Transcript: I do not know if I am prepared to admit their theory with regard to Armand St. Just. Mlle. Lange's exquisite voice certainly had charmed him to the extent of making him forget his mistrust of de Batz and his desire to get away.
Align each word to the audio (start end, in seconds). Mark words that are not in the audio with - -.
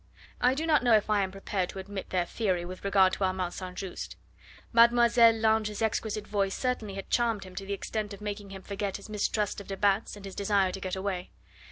I 0.41 0.55
do 0.55 0.65
not 0.65 0.81
know 0.83 0.95
if 0.95 1.11
I 1.11 1.21
am 1.21 1.29
prepared 1.31 1.69
to 1.69 1.77
admit 1.77 2.09
their 2.09 2.25
theory 2.25 2.65
with 2.65 2.83
regard 2.83 3.13
to 3.13 3.23
Armand 3.23 3.53
St. 3.53 3.75
Just. 3.77 4.15
Mlle. 4.73 5.31
Lange's 5.33 5.79
exquisite 5.79 6.25
voice 6.25 6.55
certainly 6.55 6.95
had 6.95 7.11
charmed 7.11 7.43
him 7.43 7.53
to 7.57 7.67
the 7.67 7.73
extent 7.73 8.11
of 8.11 8.19
making 8.19 8.49
him 8.49 8.63
forget 8.63 8.97
his 8.97 9.09
mistrust 9.09 9.61
of 9.61 9.67
de 9.67 9.77
Batz 9.77 10.15
and 10.15 10.25
his 10.25 10.33
desire 10.33 10.71
to 10.71 10.79
get 10.81 10.95
away. 10.95 11.29